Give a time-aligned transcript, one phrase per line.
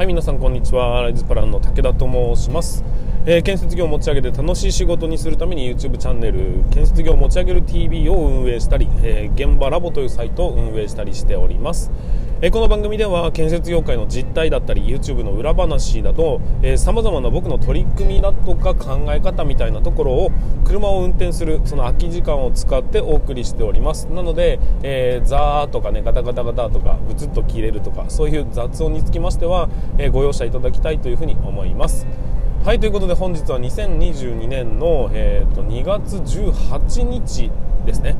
[0.00, 1.02] はい皆さんこんにちは。
[1.02, 2.82] ライズプランの武田と申します、
[3.26, 11.90] えー、建設業を持ち上げて楽しい仕事にするために YouTube チャンネル建設業を持ち上げる TV を運営したり、えー、現場ラボというサイトを運営したりしております。
[12.42, 16.40] えこの番組では建設業界の実態だったり YouTube の裏話だと
[16.78, 20.30] さまざまな僕の取り組みだとか考え方みたいなところを
[20.64, 24.06] 車を運転するその空き時間を使ってお送りしております。
[24.06, 32.06] なので、えー、ザーとかねガタガタガタとかブツッと切れるとかそういう雑音につきましては、えー、ご容赦いただきたいというふうに思います。
[32.62, 37.50] はいということで本日は2022年の、えーと、2月18日
[37.86, 38.16] ですね、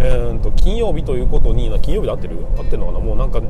[0.00, 2.44] えーと、金曜日ということに金曜日で合ってる？
[2.58, 2.98] 合ってるのかな？
[2.98, 3.40] もうなんか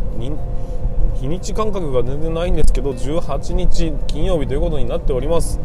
[1.18, 5.58] 日にち感覚が全然ないんですけど18日金曜日ということになっております。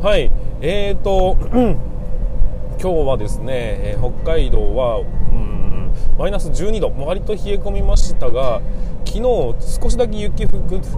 [0.00, 1.36] はいえーと
[2.80, 6.90] 今日はですね、えー、北海道はうんマイナス12度。
[7.04, 8.62] 割と冷え込みましたが
[9.12, 10.46] 昨日少しだけ雪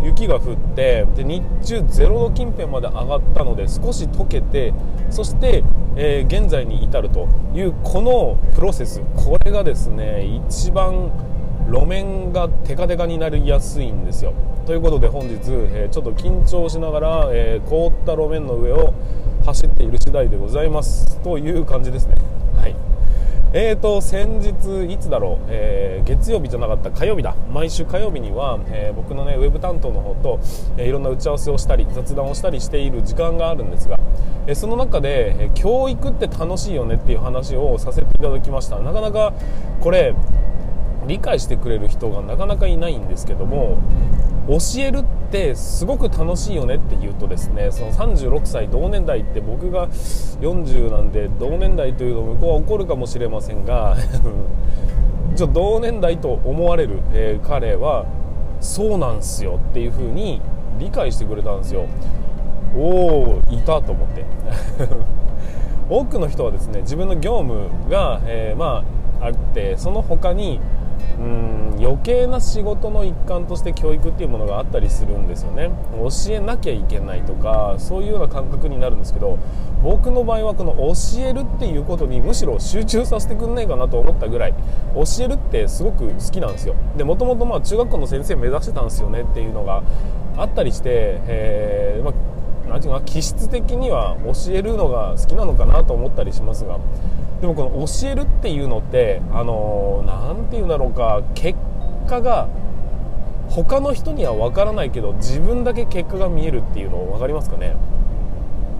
[0.05, 4.73] 雪が降ってで日中0度近辺まで上がったので少し溶けて
[5.11, 5.65] そして、
[5.97, 9.01] えー、現在に至るというこのプロセス。
[9.17, 11.11] これがですね一番
[11.69, 14.33] 路面がテカテカになりやすいんですよ。
[14.65, 18.95] ということで本日、えー、ちょっと緊張しながら、えー、凍った路面の上を
[19.45, 21.21] 走っている次第でございます。
[21.23, 22.34] という感じですね。
[23.57, 27.37] えーと先日いつだろう、えー、月曜日じゃなかった火曜日だ。
[27.53, 30.41] 毎週火曜日には、えー、僕のねウェブ担当の方と、
[30.77, 34.01] えー、いろんな打ち合わせをしたり雑談をしたりしている時間があるんですが、
[34.49, 38.81] えー、その中で、え教育って楽しいよねっていう話をさせていただきました。
[38.81, 39.33] なかなか
[39.79, 40.17] これ
[41.07, 43.79] 理解してくれる人がなかなかいないんですけども
[44.47, 53.97] 教えるってすごく楽しいよねって言うとですねその36歳同年代って僕が40なんで同年代というの向こうは怒るかもしれませんが
[55.35, 58.05] ちょ同年代と思われる、えー、彼は
[58.61, 60.41] そうなんすよっていう風に
[60.79, 61.87] 理解してくれたんですよ。
[62.77, 64.25] おおいたと思って。
[65.89, 68.83] 多くの人はですね自分の業務が、えー、ま
[69.21, 70.61] ああってその他に
[71.19, 75.71] うん余計な仕事の一環として教育っていうものがあったりするんですよね。
[75.93, 79.39] 教えなきゃいけないとかそういうような感覚になるんですけど
[79.83, 84.55] 僕の場合はこの教えるっていうことにむしろ集中させてくんないかなと思ったぐらい
[84.95, 86.75] 教えるってすごく好きなんですよ。
[86.97, 89.83] でもともと中学校の先生目指してたんですよねっていうのが
[90.37, 92.15] あったりして、えーまあ、
[92.89, 96.79] なんていうか気質的には教えるのが好きなのかなと思ったりしますが
[97.41, 101.59] でもこの教えるっていうのってあの何て言うんだろうか結
[102.09, 102.49] 果が
[103.51, 107.77] 他の人には分からないけど自分だけ結果が見えるっていうの分かりますかね？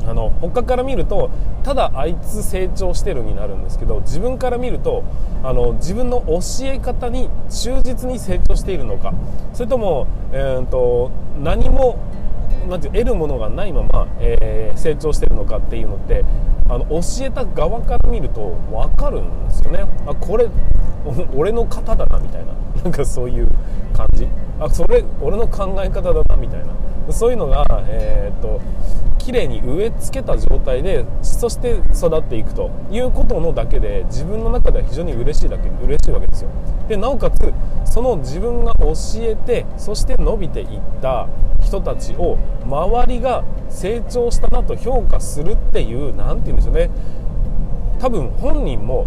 [0.07, 1.31] あの他から見ると
[1.63, 5.03] ただあいつ成長してるになるんですけど自分から見ると
[5.43, 9.15] あの自分の教え方に忠実に成長しているのか
[9.55, 11.11] それとも、えーと
[11.43, 11.99] 何も
[12.69, 16.25] まず得るものがないまま、えー、成長してるのかっていうのって
[16.69, 19.85] あの教えた側から見ると分かるんですよね。
[20.07, 20.49] あこれ
[21.35, 22.53] 俺の型だなみたいな。
[22.83, 23.49] なんかそういう
[23.93, 24.27] 感じ。
[24.59, 27.13] あそれ俺の考え方だなみたいな。
[27.13, 28.61] そういうのが、えー、っと
[29.25, 36.51] 綺麗に植え付けた状態でそして育っていくということのだけで自分の中では非常に嬉しいだけ嬉しいわけですよ。
[36.89, 37.53] でなおかつ
[37.87, 40.69] その自分が教えてそして伸びていっ
[41.01, 41.27] た
[41.63, 42.37] 人たちを
[42.67, 46.91] 周りが成長したなと評価するっていう何て言うんでしょうね。
[48.01, 49.07] 多分本人も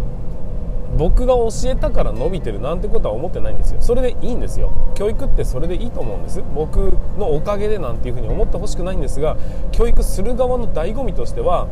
[0.97, 3.81] 僕が教えたから伸びてるなんてことは思ってないんですよ。
[3.81, 4.71] それでいいんですよ。
[4.95, 6.43] 教育ってそれでいいと思うんです。
[6.55, 9.37] 僕のおかげでなんていうふうに思ってほしくないんですが
[9.71, 11.67] 教育する側の醍醐味としては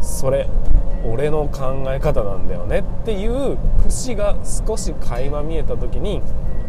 [0.00, 0.48] それ
[1.04, 4.36] 俺の考え方なんだよねっていう節が
[4.66, 6.22] 少し垣間見えた時に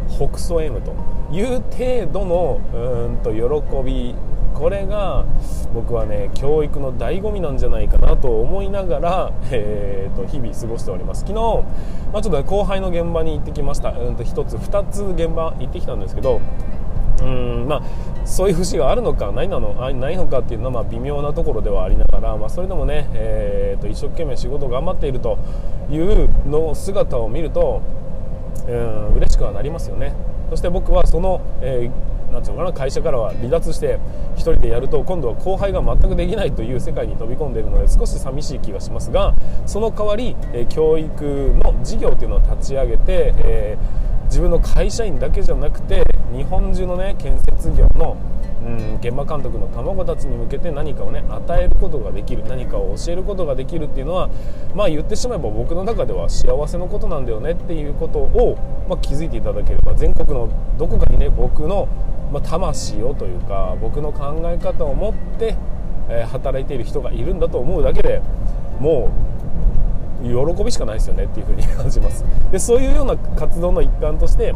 [0.08, 0.92] 北総 M と
[1.32, 4.14] いう程度のうんと喜び
[4.60, 5.24] これが
[5.72, 11.20] 僕はね教育の醍醐味なんじゃないかなと思いながら、 えーと、日々過ごしております。
[11.20, 11.64] 昨日、
[12.12, 13.88] まあ、ちょっと、ね、後輩の現場に行ってきました。
[13.88, 16.42] うんと1つ2つ現場行ってきたんですけど
[17.22, 17.82] うんまあ、
[18.26, 25.36] そういう節があるのかないなのないのかっていうのはまあ微妙なところではありながら、まあ、それでもね、えーと、一生懸命仕事を頑張っていると
[25.90, 27.82] いうの姿を見ると
[28.66, 30.14] うん嬉しくはなりますよね。
[30.48, 33.98] そして僕はその、えーなんていうのかな会社からは離脱して
[34.36, 39.34] 1人でやると今度は後輩が全くできないという世界に飛び込んでいるので少し寂しい気がしますが
[39.66, 41.24] その代わり、え教育
[41.62, 48.16] の事業というのを立ち上げて、えー自分の会社員だけじゃなくて日本中のね建設業の
[48.62, 54.30] うん現場監督の卵たちに向けて何かをね与えることができる何かを教えることができるっていうのは
[54.74, 58.56] まあ言ってしまえば僕の中では幸せのことなんだよねっていうことを、
[58.88, 60.48] まあ、気づいていただければ全国の
[60.78, 61.88] どこかにね僕の、
[62.30, 65.56] まあ、魂をというか僕の考え方を持って、
[66.08, 68.22] えー、働いている人がいるんだと思うだけで
[68.78, 69.30] もう
[70.22, 72.24] 喜びしかないですよねっていうふうに 感じます。
[72.52, 74.54] でそういうような活動の一環として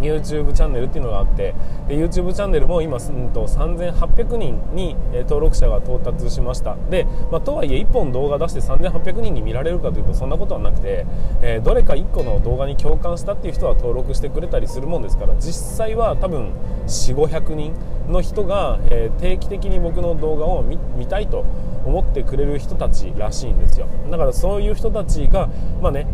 [0.00, 1.54] YouTube チャンネルっていうのがあって
[1.88, 6.76] で YouTube チャンネルも今、うんと、3800人に、登録者が到達しました。
[6.90, 11.06] で、まあ、とはいえ1本動画出して3800人に見られるかというとそんなことはなくて、
[11.42, 16.52] えー、どれか1個の動画に共感したっていう人は登録してくれたりするもんですから実際は多分
[16.86, 17.74] 4500人
[18.08, 21.44] の人が、えー、定期的に僕の動画を見たいと
[21.84, 23.86] 思ってくれる人たちらしいんですよ。
[24.10, 25.48] だからそういう人たちが
[25.80, 26.06] まあね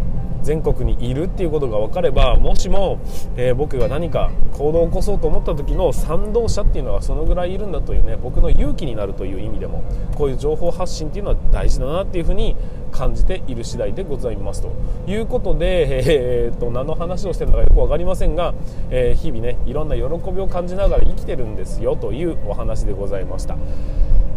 [0.44, 3.00] 全国にいるっていうことが分かればもしも、
[3.37, 9.82] えー、僕が何か行動を起こそうと思った時の賛同者っていうのはそのぐらいいるんだというね僕の勇気になるという意味でも
[10.14, 12.55] こういう情報発信っていうのは大事だなっていうふうに
[12.93, 14.70] 感じている次第でございますと
[15.06, 18.55] いうことで、えー、っと何の話をしてるのかよく分かりませんが、
[18.91, 23.56] えー、日々ねいろんな喜びを感じながら生きてるんですよというお話でございました。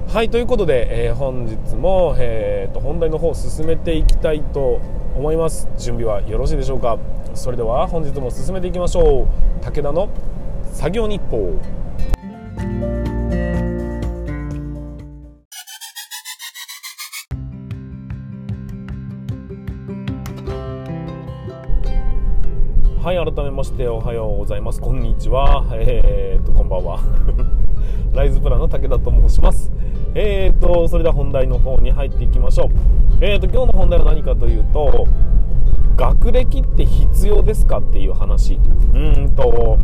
[0.07, 4.79] はいということで、えー、本日も、えーと、本題の方を進めていきたいと
[5.17, 5.67] 思います。
[5.79, 6.99] 準備はよろしいでしょうか。
[7.33, 9.63] それでは本日も進めていきましょう。
[9.65, 10.09] 武田の
[10.71, 11.59] 作業日報。
[23.03, 24.79] はい改めましておはようございます。
[24.79, 25.65] こんにちは。
[25.73, 26.99] えー、っとこんばんは。
[28.13, 29.71] ライズプランの武田と申します。
[30.19, 32.69] えーと、それでは本題の方に入っていきましょう。
[33.21, 35.05] えーと、今日の本題は何かというと、
[35.95, 38.59] 学歴って必要ですかっていう話。
[38.95, 39.77] うんと、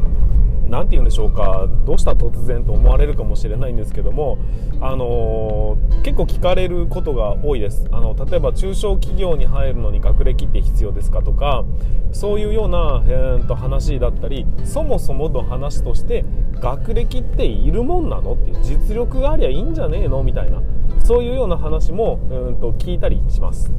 [0.68, 4.38] 何て言うんでしょうかどうした突然と思われるかもしれないんですけども、
[4.82, 11.64] あの、結構聞かれることが多いですあの例えば中小企業に入るのに学歴って必要ですかとか
[12.12, 16.26] そういうような、えー、と話だったりそもそもの話として
[16.56, 20.62] 学歴っているもんなのっていう実力がありゃいいんじゃねえのみたいな
[21.04, 23.72] そういうような話もうんと聞いたりします。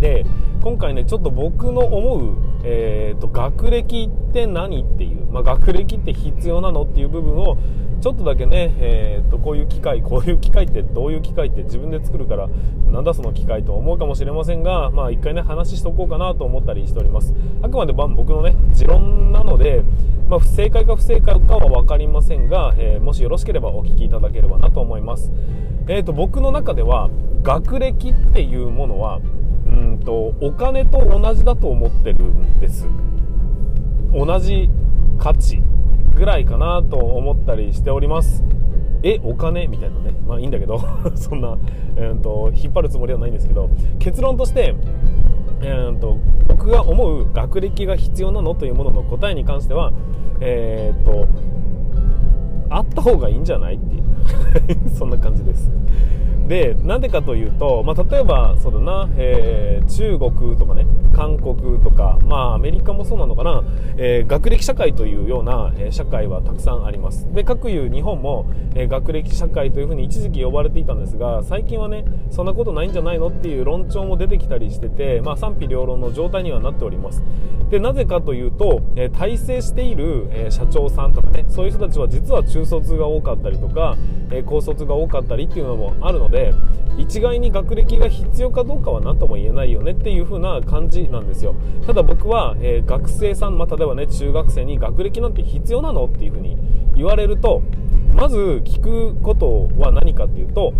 [0.00, 0.24] で
[0.62, 7.56] 今回ねちょっと僕の思う、えーと、学歴って何っていう、まあ、学歴って必要なのっていう部分を
[8.02, 12.48] ちょっとだけね、えーと、こういう機械こういう機械ってどういう機械って自分で作るから
[12.90, 17.32] なんだその機械と思うかもしれませんがまあ一回ね話しておこうかなと思ったりしております。
[17.62, 19.84] あくまで僕のね持論なので、
[20.28, 25.30] まあ、不正解か不正解かは分かりませんが、えー、もしよろしければお聞きいただければなと思います。
[25.86, 27.08] えーと僕の中では
[27.42, 29.20] 学歴っていうものは
[29.66, 32.88] うんとお金と同じだと思ってるんです。
[34.12, 34.68] 同じ
[35.22, 35.62] 価値
[36.16, 38.42] ぐらいかなと思ったりしております。
[39.04, 40.16] えお金みたいなね。
[40.26, 40.80] まあいいんだけど。
[41.14, 41.56] そんな、
[41.94, 43.70] えーと、引っ張るつもりはないんですけど。
[44.00, 44.74] 結論として、
[45.62, 49.92] えーと、僕が思う学歴が必要なのというものの答えに関しては
[50.40, 51.28] えっ、ー、と
[52.68, 54.90] あった方がいいんじゃないっていう。
[54.90, 55.70] そんな感じです。
[56.48, 63.62] でなんでかというと、まあ、例えばそうだな、えー、中国とかね韓国とか、まあ、アメリカもそうなのかな、
[63.96, 67.32] えー、学歴社会というような、えー、社会はたくさんあります。
[67.32, 77.22] で各有日本も、え学歴社会というふうに一時期呼ばれていたんですが最近はねそんなことないんじゃないのっていう論調も出てきたりしてて、まあ、賛否両論の状態にはなっております。
[77.70, 83.96] でなぜかというと、え体制している、え社長さんとかねそういう人たちは実は中卒が多かったりとか、
[84.30, 86.52] え高卒が多かったりっていうのもあるのでで
[86.98, 91.54] 一概に学歴が必要かどうかは何とも言えないよねっていう風な感じなんですよ。
[91.86, 96.56] ただ僕は、えー、学生さん、まあ、例えばね中学生に学歴なんて必要なのっていう風に
[96.96, 97.62] 言われると
[98.14, 100.74] まず聞くことは何かっていうと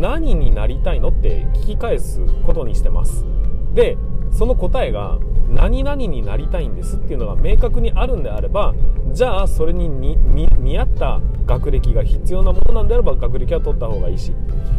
[0.00, 3.33] 何になりたいのって聞き返すことにしてます。
[3.74, 3.96] で
[4.30, 5.18] その答えが
[5.50, 8.74] 何々になりたいんですっていうのが明確にあるんであれば
[9.12, 14.34] じゃあそれに見合った学歴が必要なものなんであれば学歴は取った方がいいし。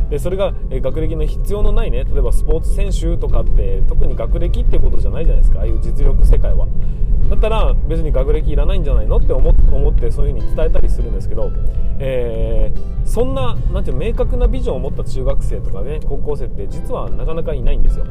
[0.10, 6.68] でそれが学歴の必要のないね例えばスポーツ選手とかって特に学歴っていうことじゃないじゃないですかああいう実力世界は。
[7.30, 11.52] だったら別に学歴いらないんじゃないのって思ってそういう風に伝えたりするんですけど、
[11.98, 18.06] えー、そんななんていう明確なビジョンを持った中学生とかね高校生って実はなかなかいないんですよ。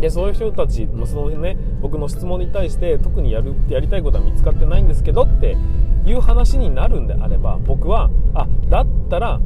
[0.00, 5.56] でそういう人たちもそのね僕の質問に対して特にやるやりたいことは見つかってないんですけどって
[6.04, 9.40] いう話になるんであれば僕はあだったら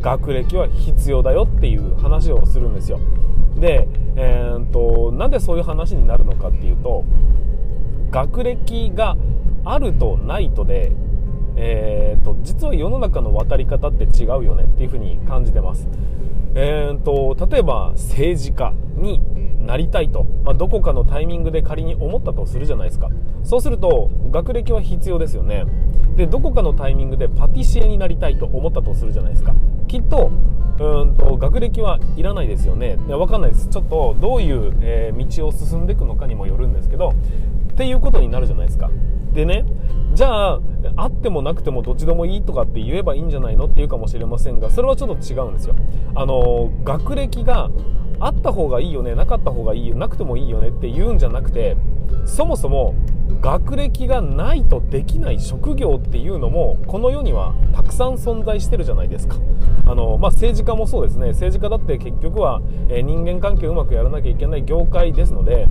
[0.00, 2.98] 学歴は必要だよっていう話をするんですよ
[3.56, 7.04] で、えー、っとなんでそういう話になるのかっていうと
[8.10, 9.16] 学歴が
[9.64, 10.92] あるとないとで、
[11.56, 15.88] えーと、実は世の中の渡り方って違うよねっていうふうに感じてます。
[16.54, 19.20] えーと、例えば政治家に
[19.62, 23.10] なりたいと、まあ、どこかのタイミングで仮に思ったとするじゃないですか。
[23.44, 25.64] そうすると学歴は必要ですよね。
[26.16, 29.54] でどこかのタイミングでパティシエになりたいと思ったとするじゃないですか。
[29.88, 30.30] きっと
[30.80, 32.98] うんと学歴はいらないですよね。
[33.06, 33.68] いや分かんないです。
[33.68, 37.10] ちょっとどういう、えー、道を進んでいくのかにもよるんですけど
[37.72, 38.90] っていうことになるじゃないですか。
[39.32, 39.64] でね
[40.14, 40.60] じゃあ
[40.96, 45.74] あってもなくてもどっちでもいいとかって言えばいいんじゃないのって言うかもしれませんがそれはちょっと違うんですよ。
[46.14, 47.70] あの学歴が
[48.20, 51.76] あった方がいいよねなかった方がいいよなくてもいいよねって言うんじゃなくて
[52.24, 52.94] そもそも
[53.40, 59.36] 学歴がないとできない職業っていうのもこの世にはたくさん存在してるじゃないですか。
[59.86, 61.28] あの、まあ、政治家もそうですね。
[61.28, 65.66] 政治家だって結局は、え、人間関係をうまくやらなきゃいけない業界ですので、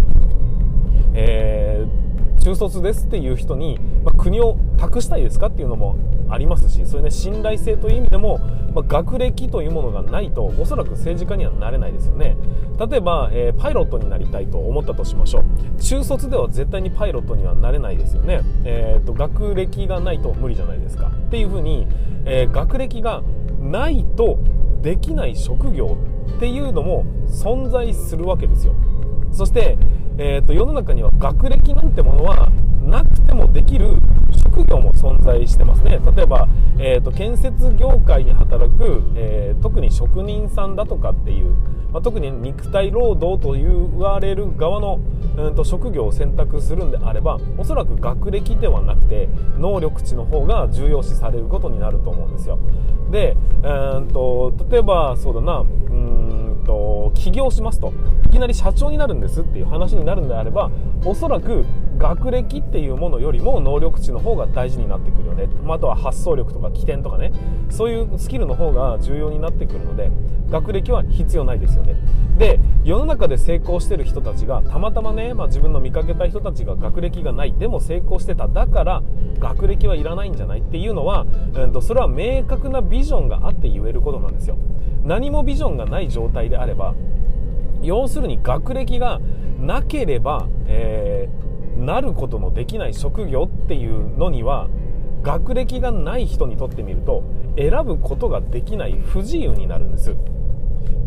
[1.13, 2.10] えー
[2.43, 5.97] 中卒ですっていう人に、まあ、国を託したいですかっていうのも
[6.29, 8.39] ありますしそれね信頼性という意味でも、
[8.73, 12.35] まあ、学歴というものがないとおそらく政治家にはなれないですよね。
[12.79, 15.81] 例えば、えー、パイロットになりたいと思ったとしましょう。
[15.81, 21.07] 中卒では絶対にパイロットにはなれないですよね、えーと、学歴がないと無理じゃないですか。
[21.07, 21.87] っていうふうに、
[22.25, 23.21] えー、学歴が
[23.59, 24.39] ないと
[24.81, 25.97] できない職業
[26.37, 28.73] っていうのも存在するわけですよ。
[29.31, 29.77] そして、
[30.23, 32.47] えーと、世の中には学歴なんてものは
[32.85, 33.95] なくてもできる
[34.43, 35.99] 職業も存在してますね。
[36.15, 36.47] 例えば、
[36.77, 41.55] えーと、建設業界に働く、えー、特に職人さんだとかっていう、
[41.91, 44.99] まあ、特に肉体労働と言われる側の、
[45.37, 52.59] うんと職業を選択するんであればおそらく学歴ではなくて能力値の方が重要視されることになると思うんですよ。
[53.09, 56.20] で、うんと例えばそうだなうん
[56.71, 57.93] と起業しますと
[58.25, 60.71] いきなり社長になるんですっていう話になるんであれば
[61.03, 61.65] おそらく
[62.01, 67.31] 学歴っていうものよりも能力値の方が大事になってくるよね、まあ、とは発想力とか起点とかね。
[67.69, 70.11] そういうスキルの方が重要になってくるので
[70.49, 71.95] 学歴は必要ないですよね。
[72.37, 77.53] で世の中で成功してる人たちがたまたまね、まあ、自分の見かけた人たちが学歴がない。
[77.53, 78.47] でも成功してた。
[78.47, 79.03] だから
[79.39, 84.57] 学歴はいらないんじゃないっていうのは、うん、とそれは明確なビジョンがあって言えることなんですよ。
[85.03, 86.95] 何もビジョンがない状態であれば
[87.81, 89.19] 要するに学歴が
[89.59, 91.50] なければ、えー、
[91.81, 94.69] なることのできない職業っていうのには
[95.23, 97.23] 学歴がない人にとってみると
[97.57, 100.15] 選ぶことができない不自由になるんです。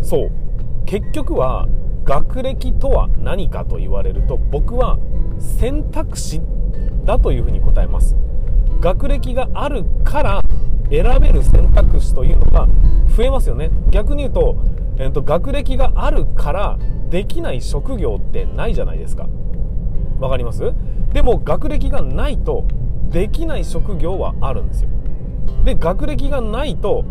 [0.02, 0.30] そう。
[0.86, 1.66] 結局は
[2.04, 4.98] 学歴とは何かと言われると僕は
[5.38, 6.40] 選択肢
[7.04, 8.16] だというふうに答えます。
[8.80, 10.42] 学歴があるから
[10.90, 12.68] 選べる選択肢というのが
[13.16, 13.70] 増えますよね。
[13.90, 14.56] 逆に言うと,、
[14.98, 16.78] えーと、学歴があるから
[17.08, 19.26] できない職業ってないじゃないですか。
[20.20, 20.72] わかります？
[21.12, 22.66] でも学歴がないと
[23.08, 24.90] できない職業はあるんですよ。
[25.64, 27.04] で学歴がないと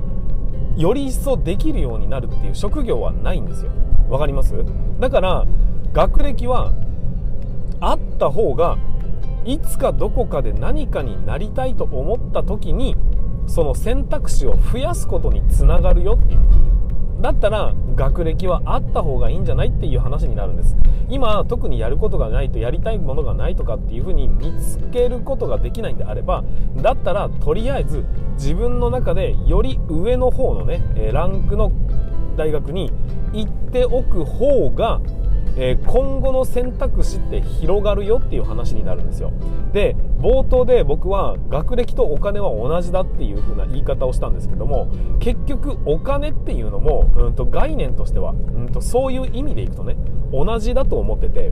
[0.75, 3.71] より一層できるようになるっていう職業はないんですよ。
[4.09, 4.53] わかります？
[4.99, 5.45] だから
[5.93, 6.73] 学歴は
[7.79, 8.77] あった方が
[9.45, 12.95] いつかどこかで何かになりたいと思った時に
[13.45, 16.39] その選択肢を増やすことにつながるよっていう。
[17.23, 20.75] だったら学歴はあった方がいいんじゃないっていう話になるんです。
[21.09, 26.43] 今特にやることがないとやりたいものがないとかっていうふうに見つけることができないんであれば
[26.75, 28.03] だったらとりあえず
[28.33, 30.81] 自分の中でより上の方のね
[31.13, 31.71] ランクの
[32.35, 32.91] 大学に
[33.31, 34.99] 行っておく方が
[35.55, 39.31] えー、今後の選択肢って広がるよっていう話になるんですよ。
[39.71, 49.95] で冒頭で僕は学歴とお金は同じだっていう風な言い方をしたんですけども結局お金っていうのも、うんと概念としては、うんとそういう意味でいくとね
[50.31, 51.51] 同じだと思ってて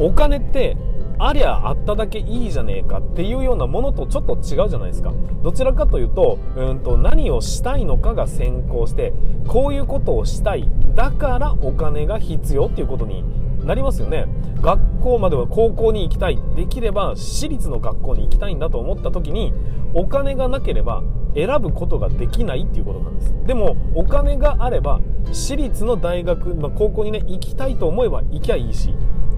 [0.00, 0.76] お金って
[1.18, 5.12] ありゃあっただけいいじゃねえかっていうようなものとちょっと違うじゃないですか。
[5.42, 9.12] どちらかというとうんと何をしたいのかが先行して
[9.46, 13.24] こういうことをしたいだからお金が必要っていうことに
[13.64, 14.26] なりますよね。
[14.60, 16.38] 学校までは高校に行きたい。
[16.56, 19.52] できれば私立の学校に行きたいんだと思った時に
[19.94, 21.02] お金がなければ
[21.34, 23.34] 選ぶことができないっていうことなんです。
[23.46, 25.00] でもお金があれば
[25.32, 28.94] 私立の大学、まあ、高校にね行きたいと思えば行きゃいいし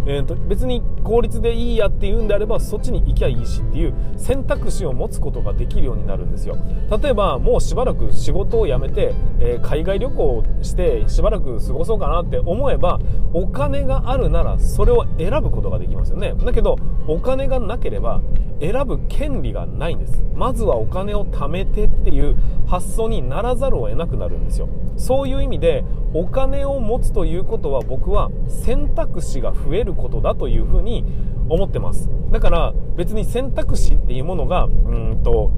[0.06, 6.56] えーと、別に公立でいいやっていうんであればそっちに行きゃいいしっていう選択肢を持つことができるようになるんですよ。
[7.02, 12.98] 例えばもうしばらく仕事を辞めて、えー、海外旅行をしてしばらく過ごそうかなって思えば
[13.32, 16.34] お金があるならそれを選ぶことができますよね。
[16.34, 16.76] だけど
[17.06, 18.22] お金がなければ
[18.60, 20.22] 選ぶ権利がないんです。
[20.34, 24.68] まずはお金を貯めてっていう発想にならざるを得なくなるんですよ。
[24.96, 31.04] そういう意味でお金を持つということは僕は選択肢が増えることだというふうに
[31.48, 32.08] 思ってます。
[32.30, 35.52] だから別に選択肢っていうものがうんと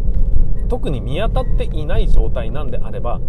[0.69, 3.21] 特に見当たっていない状態なんであれば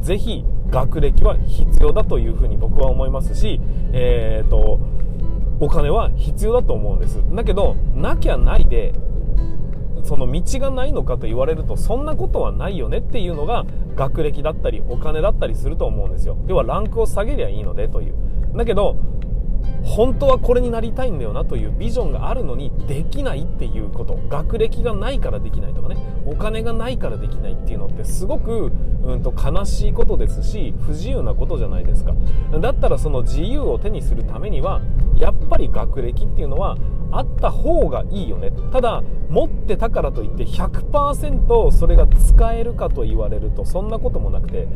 [0.00, 3.60] ぜひ学歴は必要だというふうに僕は思いますし、
[3.92, 4.80] えーと、
[5.58, 7.22] お金は必要だと思うんです。
[7.32, 8.92] だけどなきゃないで
[10.04, 13.64] その道がないのかと言われるとそんなことはないよねっていうのが
[13.96, 16.36] 学歴だったりお金だったりすると思うんですよ。
[16.46, 18.14] 要はランクを下げりゃいいのでという。
[18.54, 18.96] だけど
[19.84, 24.18] 本当はこれになりたいんだよなというビジョンがあるのにできないっていうこと。
[24.28, 25.96] 学歴がないからできないとかね。
[26.26, 28.72] お金がないからできないっていうのってすごく、
[29.02, 32.14] うんと、悲しいことですし不自由なことじゃないですか。
[32.60, 34.80] だったらその自由を手にするためには
[35.16, 36.76] やっぱり学歴っていうのは
[37.12, 38.52] あった方がいいよね。
[38.72, 44.68] ただ持ってたからといって100%それが使えるかと言われるとそんなこともなくて、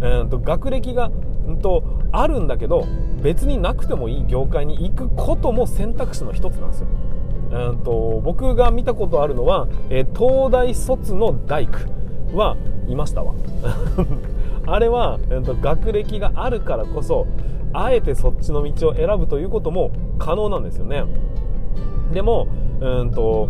[0.00, 1.10] うんと学歴が、
[1.48, 2.86] んとあるんだけど
[3.22, 6.86] 別になくてもいい業界に行くことも選択肢の一つなんですよ。
[7.52, 11.78] うんと僕が見たことあるのは、え東大卒の大工
[12.36, 12.56] は
[12.88, 13.34] いましたわ
[14.66, 17.26] あれは、えー、と学歴があるからこそ
[17.72, 21.04] あえてそっちの道を選ぶということも可能なんですよね
[22.12, 22.48] でも
[22.80, 23.48] うんと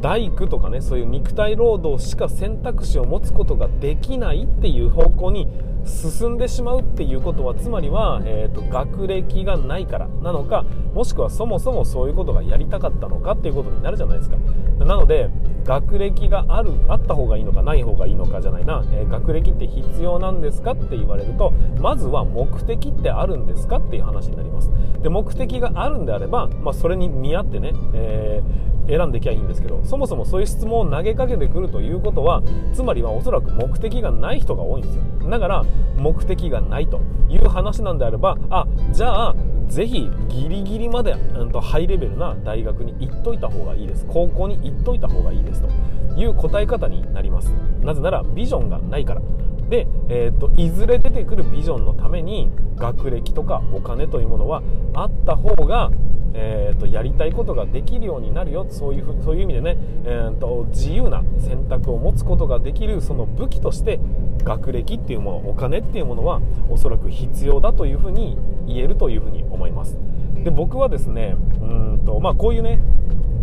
[0.00, 5.48] 大工とかねそういう肉体労働しか選択肢を持つことができないっていう方向に
[5.84, 14.36] 進んでしまうっていうことはつまりは、えーと、学歴がないからなのかもしくはそもそもそういうことがやりたかったのかっていうことになるじゃないですか。
[14.84, 15.30] なので
[15.64, 24.70] 学歴があるあった方がいいのかない方がいいのかじゃないな、えー、学歴って必要なんですかって言われるとまずは目的ってあるんですかっていう話になります。
[25.02, 35.02] で目的があるんであれば、まあ、それに見合ってね、えー選んできゃいいんですけどそもそもそういう質問を投げかけてくるということはつまりはおそらく目的がない人が多いんですよ。
[35.30, 35.64] だから
[35.96, 39.36] 目的がないという話なんであればあじゃあ
[39.68, 44.04] ぜひギリギリまで、うん、とハイレベルな大学に行っといた方がいいです。
[44.06, 45.68] 高校に行っといた方がいいですと。
[46.16, 47.52] いう答え方になります。
[47.82, 49.22] なぜならビジョンがないから。
[49.68, 54.62] で、えーと、いずれ出てくるビジョンのために学歴とかお金というものは
[54.94, 55.90] あった方が、
[56.34, 58.66] えーと、やりたいことができるようになるよ。
[58.68, 64.00] そういうそういう意味でね、えーと、自由な選択を持つことができるその武器として
[64.44, 69.98] 学歴っていうものお金っていうものはおそらく必要だというふうに言えるというふうに思います。
[70.42, 72.80] で僕はですねうんと、まあ、こういうね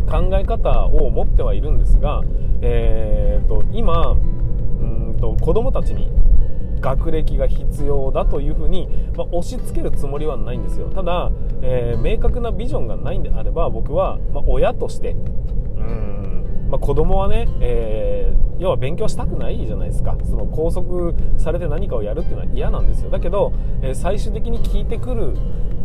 [0.09, 2.23] 考え方を持ってはいるんですが、
[2.61, 4.15] えー、と今う
[4.83, 6.09] んと子供たちに
[6.79, 10.89] 学歴が必要だというふうに、まあ、押し付けるつもりはないんですよ。
[10.89, 16.29] ただ、えー、明確なビジョンがないんであれば僕は、まあ、親としてうん
[16.69, 20.15] まあ、子供はね、えー、要は勉強したくないじゃないですか。
[20.23, 23.09] その拘束されて何かをやるっていうのは嫌なんですよ。
[23.09, 25.33] だけど、えー、最終的に聞いてくる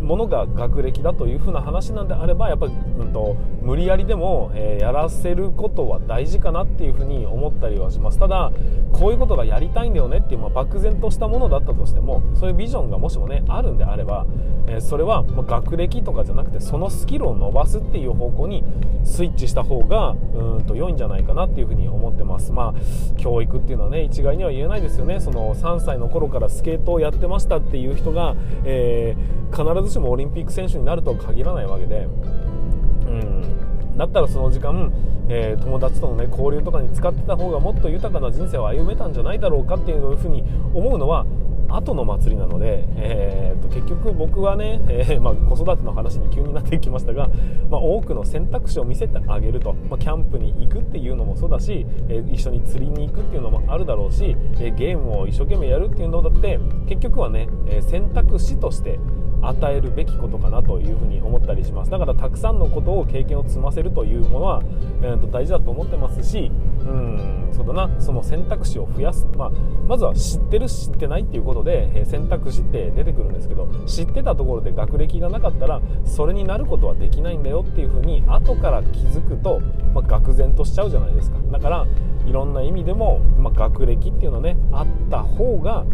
[0.04, 8.18] ものが学歴だというふうな話なんであればやっぱり、うんと、無理やりでも、えー、やらせることは大事かなっていうふうに思ったりはします。
[8.18, 8.52] ただ
[8.92, 14.26] こういうことがやりたいんだよねっていう、まあ、漠然としたものだったとしてもそういうビジョンがもしもねあるんであれば、
[14.68, 18.62] えー、それは、まあ、学歴とかじゃなくてそのスキルを伸ばすっていう方向に
[19.04, 22.52] スイッチした方がうんと良いんじゃないかなっていうふうに思ってます。
[22.52, 25.20] まあ教育っていうのはね一概には言えないですよね。
[25.20, 34.92] その3歳の頃からスケートをやってましたっていう人が、えー、必ずしもオリンピック選手になるとは限らないわけで、うん、だったらその時間、
[35.28, 40.42] えー、友達との、ね、交流とかに使ってた方がもっと豊かな人生を歩めたんじゃないだろうかっていうふうに
[40.74, 41.24] 思うのは
[41.68, 47.28] 後の祭りなので、えー、と結局僕はね、えー、まあ、子育ての話に急になってきましたが、
[47.70, 58.98] まあ、多くの選択肢を見せてあげると、まあ、キャンプに行くっていうのもそうだし、えー、一緒に釣りに行くっていうのもあるだろうし、えゲームを一生懸命やるっていうのだって結局はね、え選択肢として
[59.42, 61.90] 与えるべきことかなというふうに思ったりします。
[61.90, 64.62] だからたくさんのことを経験を積ませるというものは、
[65.02, 68.00] えー、と大事だと思ってますしうんそうだな。
[68.00, 69.50] その選択肢を増やす、まあ、
[69.86, 79.60] まずは知ってる知ってないっていうことで、えー、選択肢って出てくるんですけど知ってたところで学歴がなかったらそれになることはできないんだよっていうふうに後から気づくと、
[79.94, 81.38] まあ、愕然としちゃうじゃないですか。
[81.50, 81.86] だから
[82.26, 85.84] いろんな意味でも、まあ、学歴っていうのはねあった方が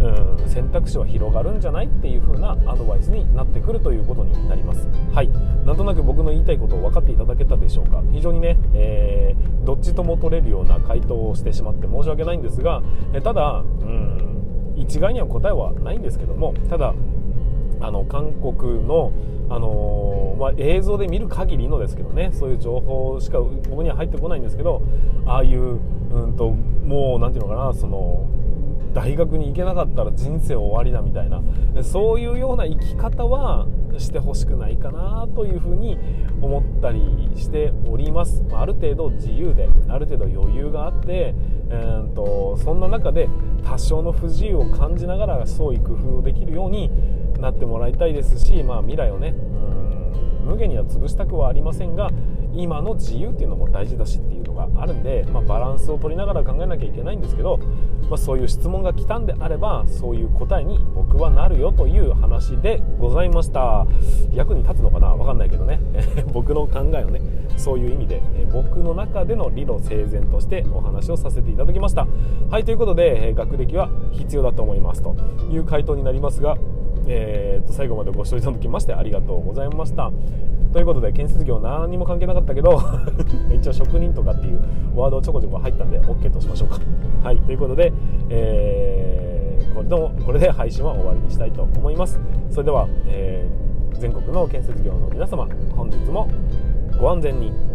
[0.00, 0.48] うん。
[0.48, 4.88] 選択肢は広がるんじゃないっていう風なアドバイスになってくるということになります。
[5.12, 5.28] はい。
[5.64, 8.02] なんとなく僕の言いたいことを分かっていただけたでしょうか。
[8.12, 12.82] 非常にね、えー、どっちとも取れるような回答をしてしまって申し訳ないんですが、
[13.12, 14.30] えただうん
[14.76, 16.94] 一概には答えはないんですけどもただ
[17.80, 19.12] あの韓国の、
[19.48, 24.82] あのー、まあ、映像で見る限りのですけどねそういう情報しか僕には入ってこないんですけど
[25.26, 28.28] ああいう、うんと、もう何ていうのかなその
[28.92, 31.42] 大学に行けなかったら人生終わりだみたいな。
[31.82, 33.66] そういうような生き方は
[33.98, 35.98] してほしくないかなというふうに
[36.40, 41.34] 思ったりしております、まあ、る程度自由である程度余裕があって、
[41.70, 43.28] えーと、そんな中で
[43.64, 46.90] 多少の不自由を感じながら創意工夫をできるように
[47.40, 49.32] なってもらいたいですし、まあ、未来をねう
[50.44, 52.10] ん無限には潰したくはありませんが
[52.52, 57.58] 今の自由っていうのも大事だしっていうがあるんで、まあ、バランスを取りながら考えなきゃいけないんですけど、
[58.08, 63.86] まあ、そういう質問が来たんであればそういう答えに僕はなるよという話でございました。
[64.32, 65.14] 役に立つのかな？
[65.14, 65.80] 分かんないけどね。
[66.32, 67.20] 僕の考えをね
[67.56, 72.06] そういう意味で僕の中での理路整然としてお話をさせていただきました。
[72.50, 75.14] はいということで学歴は必要だと思いますと
[75.50, 76.56] いう回答になりますが
[77.12, 80.12] えー、と最後までご視聴いただきましてありがとうございました。
[80.72, 82.80] ということで建設業何にも関係なかったけど
[83.52, 84.60] 一応職人とかっていう
[84.94, 86.78] ワードちょこちょこ入ったんで OK としましょうか。
[87.24, 87.92] はいということで、
[88.28, 92.20] えー、これでもこれで配信は終わりにしたいと思います。
[92.48, 96.28] それでは、えー、全国の建設業の皆様本日も
[97.00, 97.69] ご安全に。